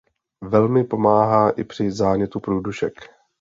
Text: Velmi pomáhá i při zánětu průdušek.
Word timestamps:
Velmi 0.43 0.83
pomáhá 0.83 1.49
i 1.49 1.63
při 1.63 1.91
zánětu 1.91 2.39
průdušek. 2.39 2.93